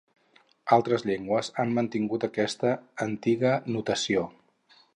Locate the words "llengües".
1.09-1.51